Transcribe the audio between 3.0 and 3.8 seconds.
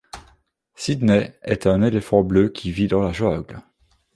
la jungle.